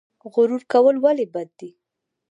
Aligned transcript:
غرور 0.33 0.61
کول 0.71 0.95
ولې 1.03 1.25
بد 1.33 1.49
دي؟ 1.59 1.69